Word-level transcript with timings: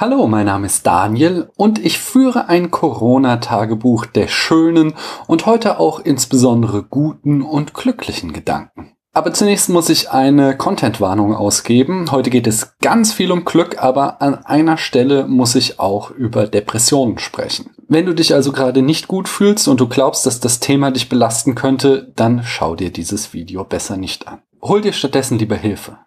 Hallo, 0.00 0.26
mein 0.28 0.46
Name 0.46 0.64
ist 0.64 0.86
Daniel 0.86 1.50
und 1.58 1.78
ich 1.78 1.98
führe 1.98 2.48
ein 2.48 2.70
Corona-Tagebuch 2.70 4.06
der 4.06 4.28
schönen 4.28 4.94
und 5.26 5.44
heute 5.44 5.78
auch 5.78 6.00
insbesondere 6.00 6.82
guten 6.82 7.42
und 7.42 7.74
glücklichen 7.74 8.32
Gedanken. 8.32 8.92
Aber 9.12 9.34
zunächst 9.34 9.68
muss 9.68 9.90
ich 9.90 10.10
eine 10.10 10.56
Content-Warnung 10.56 11.34
ausgeben. 11.34 12.10
Heute 12.10 12.30
geht 12.30 12.46
es 12.46 12.78
ganz 12.78 13.12
viel 13.12 13.30
um 13.30 13.44
Glück, 13.44 13.82
aber 13.82 14.22
an 14.22 14.36
einer 14.42 14.78
Stelle 14.78 15.26
muss 15.26 15.54
ich 15.54 15.78
auch 15.78 16.10
über 16.10 16.46
Depressionen 16.46 17.18
sprechen. 17.18 17.68
Wenn 17.86 18.06
du 18.06 18.14
dich 18.14 18.32
also 18.32 18.52
gerade 18.52 18.80
nicht 18.80 19.06
gut 19.06 19.28
fühlst 19.28 19.68
und 19.68 19.80
du 19.80 19.86
glaubst, 19.86 20.24
dass 20.24 20.40
das 20.40 20.60
Thema 20.60 20.92
dich 20.92 21.10
belasten 21.10 21.54
könnte, 21.54 22.10
dann 22.16 22.42
schau 22.42 22.74
dir 22.74 22.90
dieses 22.90 23.34
Video 23.34 23.64
besser 23.64 23.98
nicht 23.98 24.28
an. 24.28 24.40
Hol 24.62 24.80
dir 24.80 24.94
stattdessen 24.94 25.38
lieber 25.38 25.56
Hilfe. 25.56 25.98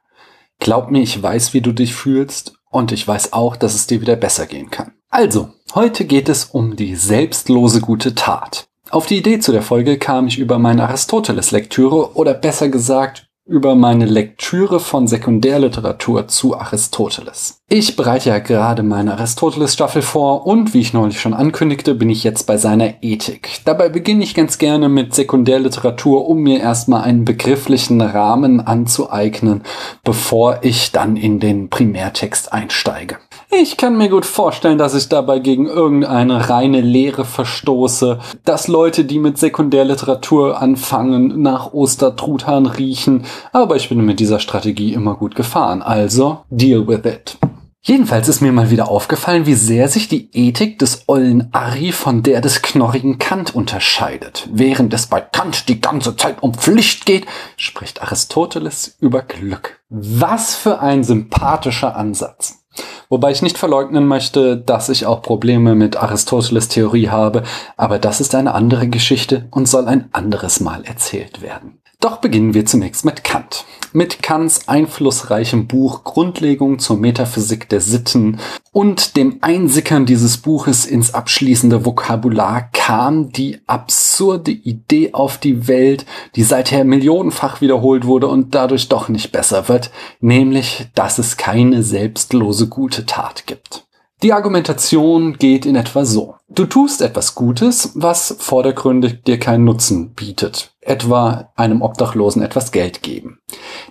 Glaub 0.57 0.89
mir, 0.89 1.03
ich 1.03 1.21
weiß, 1.21 1.53
wie 1.53 1.61
du 1.61 1.73
dich 1.73 1.93
fühlst 1.93 2.55
und 2.73 2.91
ich 2.91 3.07
weiß 3.07 3.33
auch, 3.33 3.55
dass 3.55 3.75
es 3.75 3.87
dir 3.87 4.01
wieder 4.01 4.15
besser 4.15 4.45
gehen 4.45 4.69
kann. 4.69 4.93
Also, 5.09 5.49
heute 5.75 6.05
geht 6.05 6.27
es 6.27 6.45
um 6.45 6.75
die 6.75 6.95
selbstlose 6.95 7.81
gute 7.81 8.15
Tat. 8.15 8.65
Auf 8.89 9.05
die 9.05 9.17
Idee 9.17 9.39
zu 9.39 9.51
der 9.51 9.61
Folge 9.61 9.97
kam 9.97 10.27
ich 10.27 10.39
über 10.39 10.59
meine 10.59 10.83
Aristoteles-Lektüre 10.83 12.15
oder 12.15 12.33
besser 12.33 12.69
gesagt 12.69 13.27
über 13.45 13.75
meine 13.75 14.05
Lektüre 14.05 14.79
von 14.79 15.05
Sekundärliteratur 15.05 16.27
zu 16.27 16.57
Aristoteles. 16.57 17.59
Ich 17.67 17.95
bereite 17.95 18.29
ja 18.29 18.39
gerade 18.39 18.83
meine 18.83 19.13
Aristoteles-Staffel 19.13 20.01
vor 20.01 20.45
und 20.45 20.73
wie 20.73 20.79
ich 20.79 20.93
neulich 20.93 21.19
schon 21.19 21.33
ankündigte, 21.33 21.93
bin 21.95 22.09
ich 22.09 22.23
jetzt 22.23 22.43
bei 22.45 22.57
seiner 22.57 23.03
Ethik. 23.03 23.61
Dabei 23.65 23.89
beginne 23.89 24.23
ich 24.23 24.33
ganz 24.33 24.59
gerne 24.59 24.87
mit 24.87 25.13
Sekundärliteratur, 25.13 26.27
um 26.27 26.39
mir 26.39 26.61
erstmal 26.61 27.03
einen 27.03 27.25
begrifflichen 27.25 27.99
Rahmen 27.99 28.61
anzueignen, 28.61 29.63
bevor 30.03 30.59
ich 30.61 30.91
dann 30.91 31.17
in 31.17 31.39
den 31.39 31.69
Primärtext 31.69 32.53
einsteige. 32.53 33.17
Ich 33.61 33.77
kann 33.77 33.97
mir 33.97 34.09
gut 34.09 34.25
vorstellen, 34.25 34.77
dass 34.77 34.95
ich 34.95 35.09
dabei 35.09 35.39
gegen 35.39 35.67
irgendeine 35.67 36.49
reine 36.49 36.81
Lehre 36.81 37.23
verstoße, 37.23 38.19
dass 38.43 38.67
Leute, 38.67 39.05
die 39.05 39.19
mit 39.19 39.37
Sekundärliteratur 39.37 40.59
anfangen, 40.59 41.41
nach 41.41 41.71
Ostertruthahn 41.71 42.65
riechen, 42.65 43.25
aber 43.51 43.75
ich 43.75 43.89
bin 43.89 44.03
mit 44.03 44.19
dieser 44.19 44.39
Strategie 44.39 44.93
immer 44.93 45.15
gut 45.15 45.35
gefahren, 45.35 45.81
also 45.81 46.39
deal 46.49 46.87
with 46.87 47.05
it. 47.05 47.37
Jedenfalls 47.85 48.27
ist 48.29 48.41
mir 48.41 48.53
mal 48.53 48.71
wieder 48.71 48.87
aufgefallen, 48.89 49.45
wie 49.45 49.55
sehr 49.55 49.89
sich 49.89 50.07
die 50.07 50.29
Ethik 50.31 50.79
des 50.79 51.03
ollen 51.07 51.49
Ari 51.51 51.91
von 51.91 52.23
der 52.23 52.39
des 52.39 52.61
knorrigen 52.61 53.17
Kant 53.19 53.53
unterscheidet. 53.53 54.47
Während 54.51 54.93
es 54.93 55.07
bei 55.07 55.19
Kant 55.19 55.67
die 55.67 55.81
ganze 55.81 56.15
Zeit 56.15 56.41
um 56.41 56.53
Pflicht 56.53 57.05
geht, 57.05 57.25
spricht 57.57 58.01
Aristoteles 58.01 58.95
über 58.99 59.21
Glück. 59.21 59.81
Was 59.89 60.55
für 60.55 60.79
ein 60.79 61.03
sympathischer 61.03 61.95
Ansatz. 61.97 62.62
Wobei 63.09 63.31
ich 63.31 63.41
nicht 63.41 63.57
verleugnen 63.57 64.07
möchte, 64.07 64.57
dass 64.57 64.89
ich 64.89 65.05
auch 65.05 65.21
Probleme 65.21 65.75
mit 65.75 65.97
Aristoteles 65.97 66.67
Theorie 66.67 67.09
habe, 67.09 67.43
aber 67.77 67.99
das 67.99 68.21
ist 68.21 68.33
eine 68.35 68.55
andere 68.55 68.87
Geschichte 68.87 69.47
und 69.51 69.67
soll 69.67 69.87
ein 69.87 70.09
anderes 70.13 70.59
Mal 70.59 70.83
erzählt 70.83 71.41
werden. 71.41 71.82
Doch 72.03 72.17
beginnen 72.17 72.53
wir 72.53 72.65
zunächst 72.65 73.05
mit 73.05 73.23
Kant. 73.23 73.63
Mit 73.93 74.21
Kants 74.21 74.67
einflussreichem 74.67 75.67
Buch 75.67 76.03
Grundlegung 76.03 76.77
zur 76.79 76.97
Metaphysik 76.97 77.69
der 77.69 77.79
Sitten 77.79 78.41
und 78.73 79.15
dem 79.15 79.37
Einsickern 79.39 80.05
dieses 80.05 80.35
Buches 80.35 80.85
ins 80.85 81.13
abschließende 81.13 81.85
Vokabular 81.85 82.69
kam 82.73 83.31
die 83.31 83.59
absurde 83.67 84.51
Idee 84.51 85.13
auf 85.13 85.37
die 85.37 85.69
Welt, 85.69 86.05
die 86.35 86.43
seither 86.43 86.83
millionenfach 86.83 87.61
wiederholt 87.61 88.05
wurde 88.05 88.27
und 88.27 88.53
dadurch 88.53 88.89
doch 88.89 89.07
nicht 89.07 89.31
besser 89.31 89.69
wird, 89.69 89.89
nämlich, 90.19 90.87
dass 90.95 91.19
es 91.19 91.37
keine 91.37 91.83
selbstlose 91.83 92.67
gute 92.67 93.05
Tat 93.05 93.47
gibt. 93.47 93.85
Die 94.23 94.31
Argumentation 94.31 95.33
geht 95.33 95.65
in 95.65 95.75
etwa 95.75 96.05
so. 96.05 96.35
Du 96.47 96.65
tust 96.65 97.01
etwas 97.01 97.35
Gutes, 97.35 97.91
was 97.93 98.33
vordergründig 98.39 99.21
dir 99.23 99.37
keinen 99.37 99.65
Nutzen 99.65 100.13
bietet, 100.13 100.73
etwa 100.79 101.51
einem 101.57 101.81
Obdachlosen 101.81 102.41
etwas 102.41 102.71
Geld 102.71 103.03
geben. 103.03 103.39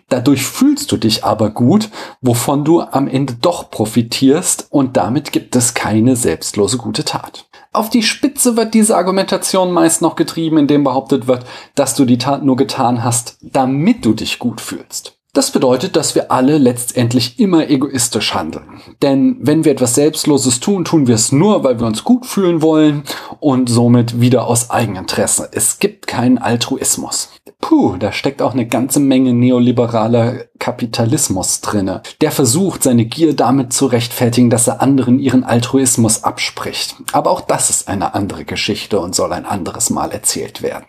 Dadurch 0.08 0.42
fühlst 0.46 0.90
du 0.90 0.96
dich 0.96 1.22
aber 1.22 1.50
gut, 1.50 1.90
wovon 2.22 2.64
du 2.64 2.80
am 2.80 3.08
Ende 3.08 3.34
doch 3.34 3.70
profitierst 3.70 4.68
und 4.70 4.96
damit 4.96 5.32
gibt 5.32 5.54
es 5.54 5.74
keine 5.74 6.16
selbstlose 6.16 6.78
gute 6.78 7.04
Tat. 7.04 7.44
Auf 7.74 7.90
die 7.90 8.02
Spitze 8.02 8.56
wird 8.56 8.72
diese 8.72 8.96
Argumentation 8.96 9.70
meist 9.70 10.00
noch 10.00 10.16
getrieben, 10.16 10.56
indem 10.56 10.82
behauptet 10.82 11.26
wird, 11.26 11.44
dass 11.74 11.94
du 11.94 12.06
die 12.06 12.18
Tat 12.18 12.42
nur 12.42 12.56
getan 12.56 13.04
hast, 13.04 13.36
damit 13.42 14.06
du 14.06 14.14
dich 14.14 14.38
gut 14.38 14.62
fühlst. 14.62 15.18
Das 15.34 15.50
bedeutet, 15.50 15.96
dass 15.96 16.14
wir 16.14 16.30
alle 16.30 16.58
letztendlich 16.58 17.38
immer 17.38 17.70
egoistisch 17.70 18.34
handeln. 18.34 18.82
Denn 19.00 19.38
wenn 19.40 19.64
wir 19.64 19.72
etwas 19.72 19.94
Selbstloses 19.94 20.60
tun, 20.60 20.84
tun 20.84 21.06
wir 21.06 21.14
es 21.14 21.32
nur, 21.32 21.64
weil 21.64 21.80
wir 21.80 21.86
uns 21.86 22.04
gut 22.04 22.26
fühlen 22.26 22.60
wollen 22.60 23.04
und 23.40 23.70
somit 23.70 24.20
wieder 24.20 24.46
aus 24.46 24.68
Eigeninteresse. 24.68 25.48
Es 25.50 25.78
gibt 25.78 26.06
keinen 26.06 26.36
Altruismus. 26.36 27.30
Puh, 27.62 27.96
da 27.96 28.12
steckt 28.12 28.42
auch 28.42 28.52
eine 28.52 28.68
ganze 28.68 29.00
Menge 29.00 29.32
neoliberaler 29.32 30.44
Kapitalismus 30.58 31.62
drinne. 31.62 32.02
Der 32.20 32.30
versucht, 32.30 32.82
seine 32.82 33.06
Gier 33.06 33.34
damit 33.34 33.72
zu 33.72 33.86
rechtfertigen, 33.86 34.50
dass 34.50 34.68
er 34.68 34.82
anderen 34.82 35.18
ihren 35.18 35.44
Altruismus 35.44 36.24
abspricht. 36.24 36.96
Aber 37.12 37.30
auch 37.30 37.40
das 37.40 37.70
ist 37.70 37.88
eine 37.88 38.14
andere 38.14 38.44
Geschichte 38.44 39.00
und 39.00 39.14
soll 39.14 39.32
ein 39.32 39.46
anderes 39.46 39.88
Mal 39.88 40.12
erzählt 40.12 40.60
werden. 40.60 40.84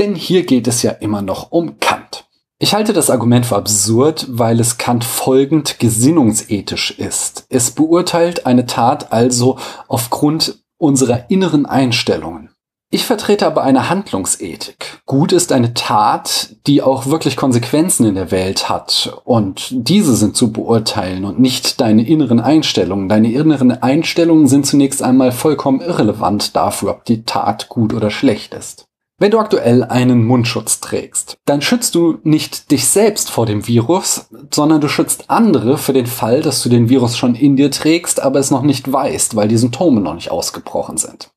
Denn 0.00 0.16
hier 0.16 0.44
geht 0.44 0.66
es 0.66 0.82
ja 0.82 0.90
immer 0.90 1.22
noch 1.22 1.52
um 1.52 1.78
Kant. 1.78 2.25
Ich 2.58 2.72
halte 2.72 2.94
das 2.94 3.10
Argument 3.10 3.44
für 3.44 3.56
absurd, 3.56 4.26
weil 4.30 4.60
es 4.60 4.78
Kant 4.78 5.04
folgend 5.04 5.78
gesinnungsethisch 5.78 6.90
ist. 6.92 7.44
Es 7.50 7.70
beurteilt 7.70 8.46
eine 8.46 8.64
Tat 8.64 9.12
also 9.12 9.58
aufgrund 9.88 10.64
unserer 10.78 11.28
inneren 11.28 11.66
Einstellungen. 11.66 12.50
Ich 12.90 13.04
vertrete 13.04 13.46
aber 13.46 13.62
eine 13.62 13.90
Handlungsethik. 13.90 15.02
Gut 15.04 15.32
ist 15.32 15.52
eine 15.52 15.74
Tat, 15.74 16.56
die 16.66 16.80
auch 16.80 17.04
wirklich 17.06 17.36
Konsequenzen 17.36 18.06
in 18.06 18.14
der 18.14 18.30
Welt 18.30 18.70
hat. 18.70 19.20
Und 19.24 19.68
diese 19.70 20.14
sind 20.16 20.34
zu 20.34 20.50
beurteilen 20.50 21.26
und 21.26 21.38
nicht 21.38 21.80
deine 21.82 22.06
inneren 22.06 22.40
Einstellungen. 22.40 23.10
Deine 23.10 23.32
inneren 23.32 23.70
Einstellungen 23.70 24.46
sind 24.46 24.64
zunächst 24.64 25.02
einmal 25.02 25.32
vollkommen 25.32 25.82
irrelevant 25.82 26.56
dafür, 26.56 26.92
ob 26.92 27.04
die 27.04 27.24
Tat 27.24 27.68
gut 27.68 27.92
oder 27.92 28.10
schlecht 28.10 28.54
ist. 28.54 28.85
Wenn 29.18 29.30
du 29.30 29.38
aktuell 29.38 29.82
einen 29.82 30.26
Mundschutz 30.26 30.80
trägst, 30.80 31.38
dann 31.46 31.62
schützt 31.62 31.94
du 31.94 32.18
nicht 32.22 32.70
dich 32.70 32.86
selbst 32.86 33.30
vor 33.30 33.46
dem 33.46 33.66
Virus, 33.66 34.26
sondern 34.52 34.82
du 34.82 34.88
schützt 34.88 35.30
andere 35.30 35.78
für 35.78 35.94
den 35.94 36.04
Fall, 36.04 36.42
dass 36.42 36.62
du 36.62 36.68
den 36.68 36.90
Virus 36.90 37.16
schon 37.16 37.34
in 37.34 37.56
dir 37.56 37.70
trägst, 37.70 38.20
aber 38.20 38.40
es 38.40 38.50
noch 38.50 38.60
nicht 38.60 38.92
weißt, 38.92 39.34
weil 39.34 39.48
die 39.48 39.56
Symptome 39.56 40.02
noch 40.02 40.12
nicht 40.12 40.30
ausgebrochen 40.30 40.98
sind. 40.98 41.30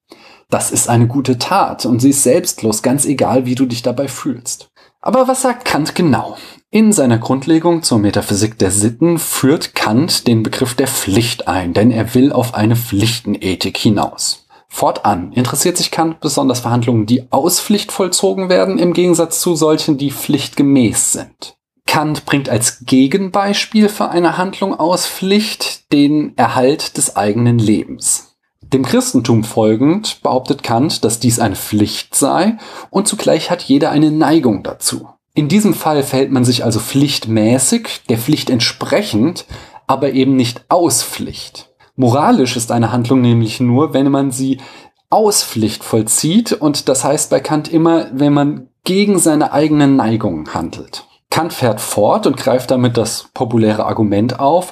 Das 0.49 0.71
ist 0.71 0.89
eine 0.89 1.07
gute 1.07 1.37
Tat 1.37 1.85
und 1.85 2.01
sie 2.01 2.09
ist 2.09 2.23
selbstlos, 2.23 2.81
ganz 2.81 3.05
egal, 3.05 3.45
wie 3.45 3.55
du 3.55 3.65
dich 3.65 3.81
dabei 3.81 4.09
fühlst. 4.09 4.71
Aber 4.99 5.29
was 5.29 5.41
sagt 5.41 5.63
Kant 5.63 5.95
genau? 5.95 6.35
In 6.71 6.91
seiner 6.91 7.17
Grundlegung 7.17 7.81
zur 7.81 7.99
Metaphysik 7.99 8.57
der 8.57 8.71
Sitten 8.71 9.17
führt 9.19 9.73
Kant 9.73 10.27
den 10.27 10.43
Begriff 10.43 10.73
der 10.73 10.87
Pflicht 10.87 11.47
ein, 11.47 11.73
denn 11.73 11.91
er 11.91 12.13
will 12.13 12.33
auf 12.33 12.55
eine 12.55 12.75
Pflichtenethik 12.75 13.77
hinaus. 13.77 14.48
Fortan 14.69 15.33
interessiert 15.33 15.77
sich 15.77 15.91
Kant 15.91 16.21
besonders 16.21 16.61
für 16.61 16.69
Handlungen, 16.69 17.05
die 17.05 17.31
aus 17.31 17.59
Pflicht 17.59 17.91
vollzogen 17.91 18.47
werden, 18.47 18.77
im 18.77 18.93
Gegensatz 18.93 19.41
zu 19.41 19.55
solchen, 19.55 19.97
die 19.97 20.11
pflichtgemäß 20.11 21.11
sind. 21.11 21.57
Kant 21.85 22.25
bringt 22.25 22.49
als 22.49 22.85
Gegenbeispiel 22.85 23.89
für 23.89 24.09
eine 24.09 24.37
Handlung 24.37 24.79
aus 24.79 25.07
Pflicht 25.07 25.91
den 25.91 26.37
Erhalt 26.37 26.97
des 26.97 27.15
eigenen 27.15 27.57
Lebens. 27.57 28.37
Dem 28.61 28.85
Christentum 28.85 29.43
folgend 29.43 30.21
behauptet 30.21 30.61
Kant, 30.61 31.03
dass 31.03 31.19
dies 31.19 31.39
eine 31.39 31.55
Pflicht 31.55 32.13
sei 32.13 32.57
und 32.91 33.07
zugleich 33.07 33.49
hat 33.49 33.63
jeder 33.63 33.89
eine 33.89 34.11
Neigung 34.11 34.61
dazu. 34.61 35.09
In 35.33 35.47
diesem 35.47 35.73
Fall 35.73 36.03
verhält 36.03 36.31
man 36.31 36.45
sich 36.45 36.63
also 36.63 36.79
pflichtmäßig, 36.79 38.03
der 38.07 38.19
Pflicht 38.19 38.51
entsprechend, 38.51 39.45
aber 39.87 40.11
eben 40.11 40.35
nicht 40.35 40.65
aus 40.69 41.01
Pflicht. 41.03 41.69
Moralisch 41.99 42.55
ist 42.55 42.71
eine 42.71 42.93
Handlung 42.93 43.19
nämlich 43.19 43.59
nur, 43.59 43.93
wenn 43.93 44.09
man 44.09 44.31
sie 44.31 44.61
aus 45.09 45.43
Pflicht 45.43 45.83
vollzieht 45.83 46.53
und 46.53 46.87
das 46.87 47.03
heißt 47.03 47.29
bei 47.29 47.41
Kant 47.41 47.67
immer, 47.67 48.07
wenn 48.13 48.31
man 48.31 48.69
gegen 48.85 49.19
seine 49.19 49.51
eigenen 49.51 49.97
Neigungen 49.97 50.53
handelt. 50.53 51.03
Kant 51.29 51.51
fährt 51.51 51.81
fort 51.81 52.25
und 52.25 52.37
greift 52.37 52.71
damit 52.71 52.95
das 52.95 53.27
populäre 53.33 53.85
Argument 53.85 54.39
auf, 54.39 54.71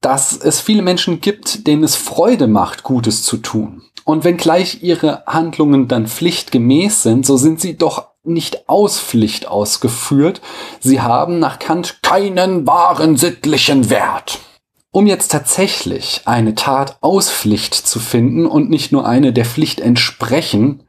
dass 0.00 0.38
es 0.38 0.58
viele 0.58 0.80
Menschen 0.80 1.20
gibt, 1.20 1.66
denen 1.66 1.84
es 1.84 1.96
Freude 1.96 2.46
macht, 2.46 2.82
Gutes 2.82 3.24
zu 3.24 3.36
tun. 3.36 3.82
Und 4.06 4.24
wenngleich 4.24 4.82
ihre 4.82 5.24
Handlungen 5.26 5.86
dann 5.86 6.06
pflichtgemäß 6.06 7.02
sind, 7.02 7.26
so 7.26 7.36
sind 7.36 7.60
sie 7.60 7.76
doch 7.76 8.06
nicht 8.24 8.70
aus 8.70 8.98
Pflicht 8.98 9.48
ausgeführt. 9.48 10.40
Sie 10.80 11.02
haben 11.02 11.40
nach 11.40 11.58
Kant 11.58 11.98
keinen 12.00 12.66
wahren 12.66 13.18
sittlichen 13.18 13.90
Wert. 13.90 14.38
Um 14.98 15.06
jetzt 15.06 15.30
tatsächlich 15.30 16.22
eine 16.24 16.56
Tat 16.56 16.98
aus 17.02 17.30
Pflicht 17.30 17.72
zu 17.72 18.00
finden 18.00 18.46
und 18.46 18.68
nicht 18.68 18.90
nur 18.90 19.06
eine 19.06 19.32
der 19.32 19.44
Pflicht 19.44 19.78
entsprechen, 19.78 20.88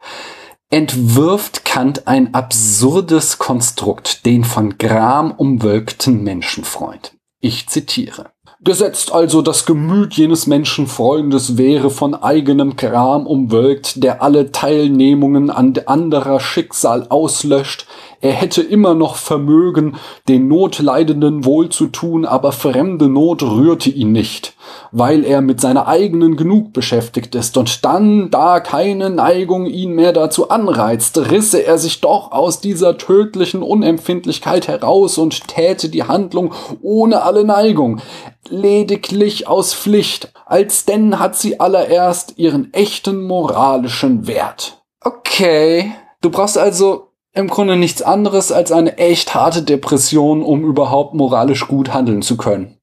entwirft 0.71 1.63
Kant 1.63 2.07
ein 2.07 2.33
absurdes 2.33 3.37
Konstrukt, 3.37 4.25
den 4.25 4.45
von 4.45 4.79
Gram 4.79 5.29
umwölkten 5.29 6.23
Menschenfreund. 6.23 7.13
Ich 7.39 7.67
zitiere. 7.67 8.31
Gesetzt 8.61 9.11
also 9.11 9.43
das 9.43 9.67
Gemüt 9.67 10.15
jenes 10.15 10.47
Menschenfreundes 10.47 11.59
wäre 11.59 11.91
von 11.91 12.15
eigenem 12.15 12.77
Gram 12.77 13.27
umwölkt, 13.27 14.03
der 14.03 14.23
alle 14.23 14.51
Teilnehmungen 14.51 15.51
an 15.51 15.75
anderer 15.85 16.39
Schicksal 16.39 17.05
auslöscht, 17.09 17.85
er 18.21 18.33
hätte 18.33 18.61
immer 18.61 18.95
noch 18.95 19.15
Vermögen, 19.15 19.95
den 20.27 20.47
Notleidenden 20.47 21.45
wohl 21.45 21.69
zu 21.69 21.87
tun, 21.87 22.25
aber 22.25 22.51
fremde 22.51 23.07
Not 23.07 23.43
rührte 23.43 23.89
ihn 23.89 24.11
nicht, 24.11 24.55
weil 24.91 25.23
er 25.23 25.41
mit 25.41 25.61
seiner 25.61 25.87
eigenen 25.87 26.35
genug 26.35 26.73
beschäftigt 26.73 27.33
ist, 27.35 27.55
und 27.57 27.85
dann, 27.85 28.29
da 28.29 28.59
keine 28.59 29.09
Neigung 29.09 29.67
ihn 29.67 29.93
mehr 29.93 30.11
dazu 30.11 30.49
anreizt, 30.49 31.17
risse 31.31 31.59
er 31.59 31.77
sich 31.77 32.01
doch 32.01 32.31
aus 32.31 32.59
dieser 32.59 32.97
tödlichen 32.97 33.63
Unempfindlichkeit 33.63 34.67
heraus 34.67 35.17
und 35.17 35.47
täte 35.47 35.89
die 35.89 36.03
Handlung 36.03 36.53
ohne 36.81 37.23
alle 37.23 37.45
Neigung, 37.45 38.01
lediglich 38.49 39.47
aus 39.47 39.73
Pflicht, 39.73 40.33
als 40.45 40.85
denn 40.85 41.19
hat 41.19 41.35
sie 41.35 41.59
allererst 41.59 42.37
ihren 42.37 42.73
echten 42.73 43.23
moralischen 43.23 44.27
Wert. 44.27 44.81
Okay, 45.01 45.93
du 46.21 46.29
brauchst 46.29 46.57
also 46.57 47.08
im 47.33 47.47
Grunde 47.47 47.75
nichts 47.75 48.01
anderes 48.01 48.51
als 48.51 48.71
eine 48.71 48.97
echt 48.97 49.33
harte 49.33 49.63
Depression, 49.63 50.41
um 50.43 50.63
überhaupt 50.63 51.13
moralisch 51.13 51.67
gut 51.67 51.93
handeln 51.93 52.21
zu 52.21 52.37
können. 52.37 52.77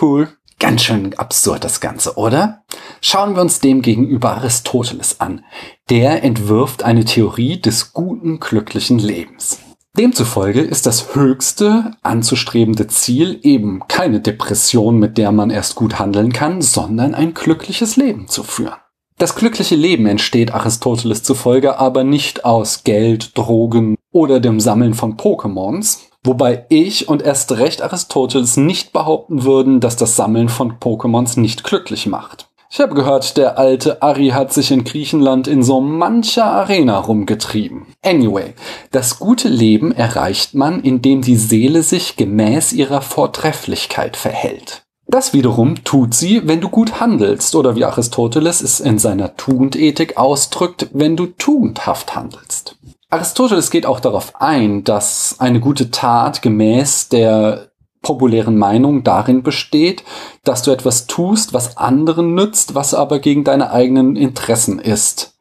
Cool. 0.00 0.28
Ganz 0.60 0.82
schön 0.82 1.16
absurd 1.16 1.62
das 1.62 1.80
Ganze, 1.80 2.16
oder? 2.16 2.64
Schauen 3.00 3.36
wir 3.36 3.42
uns 3.42 3.60
dem 3.60 3.80
gegenüber 3.80 4.32
Aristoteles 4.32 5.20
an. 5.20 5.44
Der 5.88 6.24
entwirft 6.24 6.82
eine 6.82 7.04
Theorie 7.04 7.60
des 7.60 7.92
guten, 7.92 8.40
glücklichen 8.40 8.98
Lebens. 8.98 9.60
Demzufolge 9.96 10.60
ist 10.60 10.86
das 10.86 11.14
höchste 11.14 11.92
anzustrebende 12.02 12.88
Ziel 12.88 13.38
eben 13.42 13.82
keine 13.86 14.20
Depression, 14.20 14.98
mit 14.98 15.16
der 15.16 15.30
man 15.30 15.50
erst 15.50 15.76
gut 15.76 16.00
handeln 16.00 16.32
kann, 16.32 16.60
sondern 16.60 17.14
ein 17.14 17.34
glückliches 17.34 17.96
Leben 17.96 18.26
zu 18.26 18.42
führen. 18.42 18.76
Das 19.18 19.34
glückliche 19.34 19.74
Leben 19.74 20.06
entsteht 20.06 20.54
Aristoteles 20.54 21.24
zufolge 21.24 21.80
aber 21.80 22.04
nicht 22.04 22.44
aus 22.44 22.84
Geld, 22.84 23.36
Drogen 23.36 23.96
oder 24.12 24.38
dem 24.38 24.60
Sammeln 24.60 24.94
von 24.94 25.16
Pokémons, 25.16 25.98
wobei 26.22 26.66
ich 26.68 27.08
und 27.08 27.22
erst 27.22 27.50
recht 27.50 27.82
Aristoteles 27.82 28.56
nicht 28.56 28.92
behaupten 28.92 29.42
würden, 29.42 29.80
dass 29.80 29.96
das 29.96 30.14
Sammeln 30.14 30.48
von 30.48 30.74
Pokémons 30.78 31.38
nicht 31.40 31.64
glücklich 31.64 32.06
macht. 32.06 32.48
Ich 32.70 32.78
habe 32.78 32.94
gehört, 32.94 33.36
der 33.38 33.58
alte 33.58 34.02
Ari 34.02 34.28
hat 34.28 34.52
sich 34.52 34.70
in 34.70 34.84
Griechenland 34.84 35.48
in 35.48 35.64
so 35.64 35.80
mancher 35.80 36.44
Arena 36.44 36.98
rumgetrieben. 36.98 37.86
Anyway, 38.04 38.54
das 38.92 39.18
gute 39.18 39.48
Leben 39.48 39.90
erreicht 39.90 40.54
man, 40.54 40.80
indem 40.82 41.22
die 41.22 41.36
Seele 41.36 41.82
sich 41.82 42.16
gemäß 42.16 42.72
ihrer 42.72 43.00
Vortrefflichkeit 43.00 44.16
verhält. 44.16 44.82
Das 45.10 45.32
wiederum 45.32 45.84
tut 45.84 46.12
sie, 46.12 46.46
wenn 46.46 46.60
du 46.60 46.68
gut 46.68 47.00
handelst 47.00 47.54
oder 47.54 47.74
wie 47.76 47.84
Aristoteles 47.86 48.60
es 48.60 48.78
in 48.78 48.98
seiner 48.98 49.36
Tugendethik 49.36 50.18
ausdrückt, 50.18 50.88
wenn 50.92 51.16
du 51.16 51.26
tugendhaft 51.26 52.14
handelst. 52.14 52.76
Aristoteles 53.08 53.70
geht 53.70 53.86
auch 53.86 54.00
darauf 54.00 54.38
ein, 54.38 54.84
dass 54.84 55.36
eine 55.38 55.60
gute 55.60 55.90
Tat 55.90 56.42
gemäß 56.42 57.08
der 57.08 57.70
populären 58.02 58.58
Meinung 58.58 59.02
darin 59.02 59.42
besteht, 59.42 60.04
dass 60.44 60.62
du 60.62 60.70
etwas 60.72 61.06
tust, 61.06 61.54
was 61.54 61.78
anderen 61.78 62.34
nützt, 62.34 62.74
was 62.74 62.92
aber 62.92 63.18
gegen 63.18 63.44
deine 63.44 63.70
eigenen 63.70 64.14
Interessen 64.14 64.78
ist, 64.78 65.38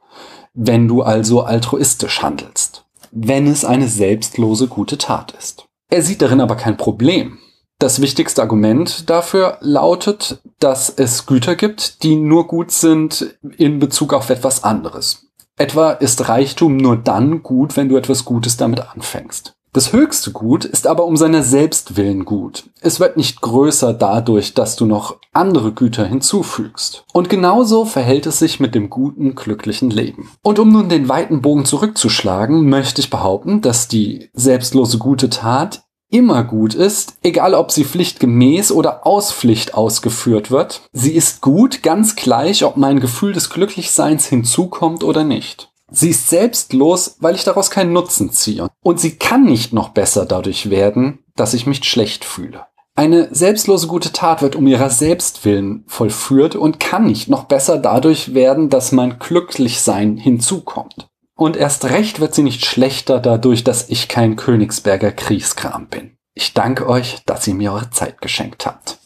wenn 0.53 0.87
du 0.87 1.01
also 1.01 1.41
altruistisch 1.41 2.21
handelst, 2.21 2.85
wenn 3.11 3.47
es 3.47 3.65
eine 3.65 3.89
selbstlose 3.89 4.67
gute 4.67 4.97
Tat 4.97 5.33
ist. 5.37 5.65
Er 5.89 6.01
sieht 6.01 6.21
darin 6.21 6.39
aber 6.39 6.55
kein 6.55 6.77
Problem. 6.77 7.39
Das 7.79 8.01
wichtigste 8.01 8.41
Argument 8.41 9.07
dafür 9.07 9.57
lautet, 9.61 10.41
dass 10.59 10.89
es 10.89 11.27
Güter 11.27 11.55
gibt, 11.55 12.01
die 12.01 12.15
nur 12.15 12.47
gut 12.47 12.71
sind 12.71 13.37
in 13.57 13.77
Bezug 13.77 14.13
auf 14.13 14.31
etwas 14.31 14.63
anderes. 14.63 15.27
Etwa 15.57 15.91
ist 15.91 16.27
Reichtum 16.27 16.77
nur 16.77 16.97
dann 16.97 17.43
gut, 17.43 17.77
wenn 17.77 17.87
du 17.87 17.97
etwas 17.97 18.25
Gutes 18.25 18.57
damit 18.57 18.79
anfängst. 18.79 19.53
Das 19.73 19.93
höchste 19.93 20.31
Gut 20.31 20.65
ist 20.65 20.87
aber 20.87 21.05
um 21.05 21.17
seiner 21.17 21.43
selbst 21.43 21.97
willen 21.97 22.25
gut. 22.25 22.63
Es 22.81 22.99
wird 22.99 23.15
nicht 23.15 23.41
größer 23.41 23.93
dadurch, 23.93 24.55
dass 24.55 24.75
du 24.75 24.87
noch 24.87 25.17
andere 25.33 25.71
Güter 25.71 26.05
hinzufügst. 26.05 27.03
Und 27.13 27.29
genauso 27.29 27.85
verhält 27.85 28.25
es 28.25 28.39
sich 28.39 28.59
mit 28.59 28.73
dem 28.73 28.89
guten, 28.89 29.35
glücklichen 29.35 29.91
Leben. 29.91 30.31
Und 30.41 30.57
um 30.57 30.71
nun 30.71 30.89
den 30.89 31.09
weiten 31.09 31.43
Bogen 31.43 31.65
zurückzuschlagen, 31.65 32.67
möchte 32.67 33.01
ich 33.01 33.11
behaupten, 33.11 33.61
dass 33.61 33.87
die 33.87 34.31
selbstlose 34.33 34.97
gute 34.97 35.29
Tat 35.29 35.83
immer 36.09 36.43
gut 36.43 36.73
ist, 36.73 37.17
egal 37.23 37.53
ob 37.53 37.71
sie 37.71 37.83
pflichtgemäß 37.83 38.71
oder 38.71 39.05
aus 39.05 39.31
Pflicht 39.31 39.73
ausgeführt 39.73 40.51
wird. 40.51 40.81
Sie 40.93 41.11
ist 41.11 41.41
gut, 41.41 41.83
ganz 41.83 42.15
gleich, 42.15 42.63
ob 42.63 42.77
mein 42.77 42.99
Gefühl 42.99 43.33
des 43.33 43.49
Glücklichseins 43.49 44.25
hinzukommt 44.27 45.03
oder 45.03 45.23
nicht. 45.23 45.69
Sie 45.89 46.09
ist 46.09 46.29
selbstlos, 46.29 47.15
weil 47.19 47.35
ich 47.35 47.43
daraus 47.43 47.71
keinen 47.71 47.93
Nutzen 47.93 48.31
ziehe. 48.31 48.67
Und 48.83 48.99
sie 48.99 49.15
kann 49.15 49.45
nicht 49.45 49.73
noch 49.73 49.89
besser 49.89 50.25
dadurch 50.25 50.69
werden, 50.69 51.19
dass 51.35 51.53
ich 51.53 51.65
mich 51.65 51.83
schlecht 51.85 52.25
fühle. 52.25 52.65
Eine 52.95 53.33
selbstlose 53.33 53.87
gute 53.87 54.11
Tat 54.11 54.41
wird 54.41 54.55
um 54.55 54.65
ihrer 54.65 54.89
selbst 54.89 55.45
willen 55.45 55.83
vollführt 55.87 56.55
und 56.55 56.79
kann 56.79 57.05
nicht 57.05 57.29
noch 57.29 57.43
besser 57.43 57.77
dadurch 57.77 58.33
werden, 58.33 58.69
dass 58.69 58.91
mein 58.91 59.19
Glücklichsein 59.19 60.17
hinzukommt. 60.17 61.07
Und 61.37 61.55
erst 61.55 61.85
recht 61.85 62.19
wird 62.19 62.33
sie 62.33 62.41
nicht 62.41 62.65
schlechter 62.65 63.19
dadurch, 63.19 63.63
dass 63.63 63.89
ich 63.89 64.07
kein 64.07 64.35
Königsberger 64.35 65.11
Kriegskram 65.11 65.87
bin. 65.87 66.17
Ich 66.33 66.55
danke 66.55 66.89
euch, 66.89 67.19
dass 67.27 67.47
ihr 67.47 67.53
mir 67.53 67.71
eure 67.71 67.91
Zeit 67.91 68.21
geschenkt 68.21 68.65
habt. 68.65 68.97